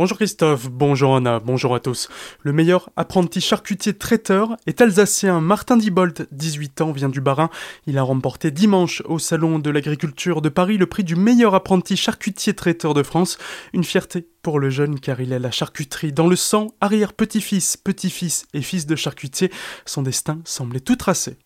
[0.00, 2.08] Bonjour Christophe, bonjour Anna, bonjour à tous.
[2.40, 5.42] Le meilleur apprenti charcutier traiteur est alsacien.
[5.42, 7.50] Martin Dibold, 18 ans, vient du Barin.
[7.86, 11.98] Il a remporté dimanche au Salon de l'Agriculture de Paris le prix du meilleur apprenti
[11.98, 13.36] charcutier traiteur de France.
[13.74, 18.46] Une fierté pour le jeune car il a la charcuterie dans le sang, arrière-petit-fils, petit-fils
[18.54, 19.52] et fils de charcutier.
[19.84, 21.36] Son destin semblait tout tracé.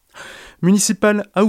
[0.63, 1.43] Municipal à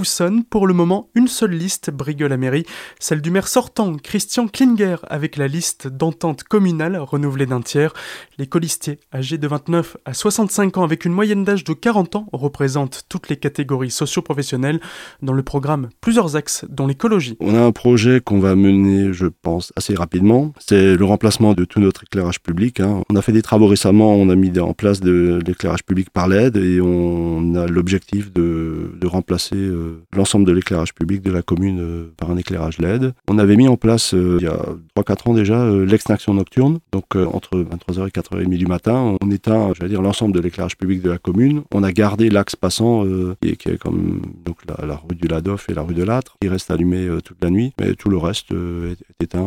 [0.49, 2.65] pour le moment, une seule liste brigue la mairie,
[2.99, 7.93] celle du maire sortant, Christian Klinger, avec la liste d'entente communale renouvelée d'un tiers.
[8.37, 12.27] Les colistiers, âgés de 29 à 65 ans avec une moyenne d'âge de 40 ans,
[12.33, 14.79] représentent toutes les catégories socio-professionnelles
[15.21, 17.37] dans le programme plusieurs axes, dont l'écologie.
[17.39, 20.53] On a un projet qu'on va mener, je pense, assez rapidement.
[20.59, 22.79] C'est le remplacement de tout notre éclairage public.
[22.79, 23.01] Hein.
[23.09, 26.27] On a fait des travaux récemment, on a mis en place de l'éclairage public par
[26.27, 31.41] LED et on a l'objectif de de remplacer euh, l'ensemble de l'éclairage public de la
[31.41, 33.13] commune euh, par un éclairage LED.
[33.29, 34.59] On avait mis en place euh, il y a
[34.97, 40.01] 3-4 ans déjà l'extinction nocturne, donc entre 23h et 4h30 du matin, on éteint, dire,
[40.01, 41.63] l'ensemble de l'éclairage public de la commune.
[41.73, 43.03] On a gardé l'axe passant
[43.41, 46.71] qui est, comme donc la, rue du Ladoff et la rue de Lâtre, qui reste
[46.71, 49.45] allumé toute la nuit, mais tout le reste est, éteint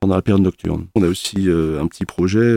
[0.00, 0.86] pendant la période nocturne.
[0.94, 2.54] On a aussi un petit projet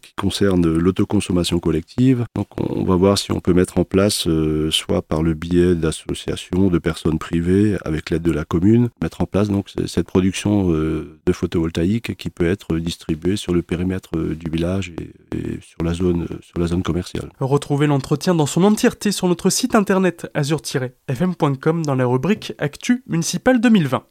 [0.00, 2.24] qui concerne l'autoconsommation collective.
[2.36, 4.28] Donc on va voir si on peut mettre en place,
[4.70, 9.26] soit par le biais d'associations, de personnes privées, avec l'aide de la commune, mettre en
[9.26, 14.34] place donc cette production euh, de photovoltaïque qui peut être distribuée sur le périmètre euh,
[14.34, 17.30] du village et, sur la zone sur la zone commerciale.
[17.40, 23.60] Retrouvez l'entretien dans son entièreté sur notre site internet azur-fm.com dans la rubrique Actu municipale
[23.60, 24.04] 2020.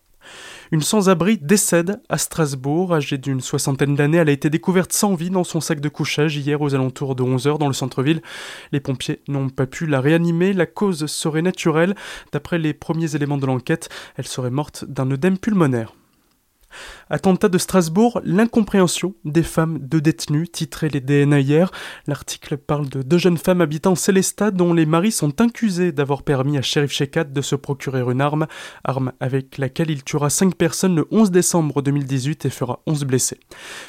[0.74, 2.94] Une sans-abri décède à Strasbourg.
[2.96, 6.38] Âgée d'une soixantaine d'années, elle a été découverte sans vie dans son sac de couchage
[6.38, 8.22] hier aux alentours de 11h dans le centre-ville.
[8.72, 10.54] Les pompiers n'ont pas pu la réanimer.
[10.54, 11.94] La cause serait naturelle.
[12.32, 15.94] D'après les premiers éléments de l'enquête, elle serait morte d'un œdème pulmonaire.
[17.10, 21.72] Attentat de Strasbourg, l'incompréhension des femmes de détenus, titré les DNA hier.
[22.08, 26.58] L'article parle de deux jeunes femmes habitant Célestat dont les maris sont accusés d'avoir permis
[26.58, 28.48] à Sheriff Shekat de se procurer une arme,
[28.84, 33.40] arme avec laquelle il tuera cinq personnes le 11 décembre 2018 et fera 11 blessés.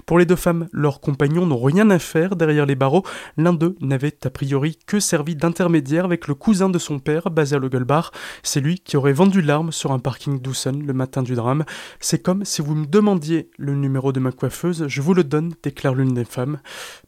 [0.06, 3.04] Pour les deux femmes, leurs compagnons n'ont rien à faire derrière les barreaux.
[3.36, 7.56] L'un d'eux n'avait a priori que servi d'intermédiaire avec le cousin de son père, basé
[7.56, 8.10] à Logelbach.
[8.42, 11.64] C'est lui qui aurait vendu l'arme sur un parking d'Ussen le matin du drame.
[12.00, 15.52] C'est comme si vous me demandiez le numéro de ma coiffeuse, je vous le donne,
[15.62, 16.60] déclare l'une des femmes.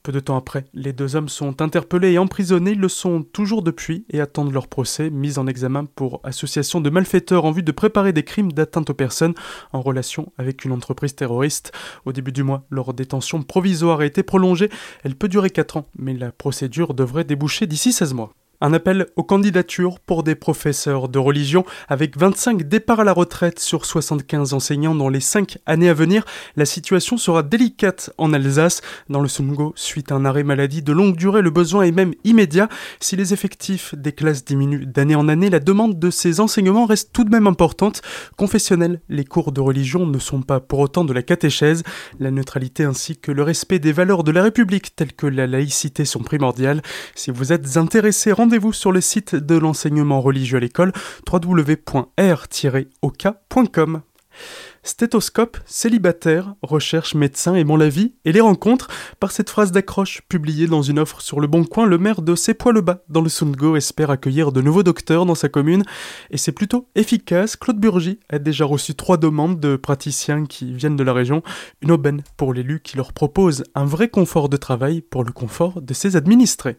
[0.03, 4.05] Peu de temps après, les deux hommes sont interpellés et emprisonnés, le sont toujours depuis
[4.11, 8.13] et attendent leur procès, mis en examen pour association de malfaiteurs en vue de préparer
[8.13, 9.35] des crimes d'atteinte aux personnes
[9.73, 11.73] en relation avec une entreprise terroriste.
[12.05, 14.71] Au début du mois, leur détention provisoire a été prolongée.
[15.03, 18.33] Elle peut durer 4 ans, mais la procédure devrait déboucher d'ici 16 mois.
[18.65, 23.59] Un appel aux candidatures pour des professeurs de religion avec 25 départs à la retraite
[23.59, 26.25] sur 75 enseignants dans les 5 années à venir.
[26.57, 28.81] La situation sera délicate en Alsace.
[29.11, 32.15] Dans le Sungo, suite à un arrêt maladie de longue durée, le besoin est même
[32.25, 32.71] immédiat.
[33.01, 37.13] Si les effectifs des classes diminuent d'année en année, la demande de ces enseignements reste
[37.13, 38.01] tout de même importante.
[38.39, 41.83] Confessionnels, les cours de religion ne sont pas pour autant de la catéchèse.
[42.19, 46.07] La neutralité ainsi que le respect des valeurs de la République telles que la laïcité
[46.07, 46.81] sont primordiales.
[47.15, 50.93] Si vous êtes intéressé, rendez rendez-vous sur le site de l'enseignement religieux à l'école
[51.29, 52.03] www.r-oka.com.
[54.85, 58.89] Stéthoscope, célibataire, recherche médecin aimant la vie et les rencontres.
[59.19, 62.35] Par cette phrase d'accroche publiée dans une offre sur le Bon Coin, le maire de
[62.37, 65.83] Sépois-le-Bas dans le Sundgo espère accueillir de nouveaux docteurs dans sa commune
[66.31, 67.57] et c'est plutôt efficace.
[67.57, 71.43] Claude Burgy a déjà reçu trois demandes de praticiens qui viennent de la région.
[71.81, 75.81] Une aubaine pour l'élu qui leur propose un vrai confort de travail pour le confort
[75.81, 76.73] de ses administrés.